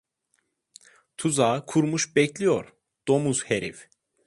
Tuzağı 1.17 1.65
kurmuş 1.65 2.15
bekliyor, 2.15 2.73
domuz 3.07 3.45
herif! 3.45 3.89